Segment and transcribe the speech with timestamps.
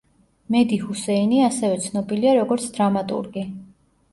[0.53, 3.45] მედი ჰუსეინი ასევე ცნობილია როგორც დრამატურგი.